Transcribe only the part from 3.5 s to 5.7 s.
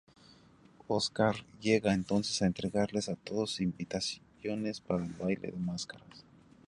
invitaciones para el baile de